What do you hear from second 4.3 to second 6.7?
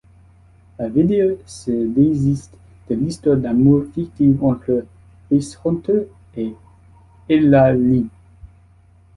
entre Basshunter et